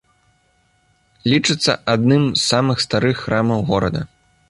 [1.33, 4.01] Лічыцца адным з самых старых храмаў горада.